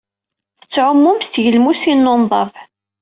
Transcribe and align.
Tettɛumum 0.61 1.19
s 1.21 1.27
tgelmusin 1.29 1.99
n 2.07 2.11
unḍab. 2.13 2.51